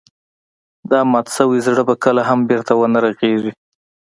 دا 0.91 0.99
مات 1.11 1.27
شوی 1.35 1.59
زړه 1.67 1.81
به 1.87 1.95
کله 2.03 2.21
هم 2.29 2.39
بېرته 2.49 2.71
ونه 2.75 2.99
رغيږي. 3.05 3.51